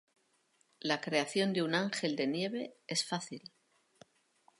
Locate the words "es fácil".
2.87-3.51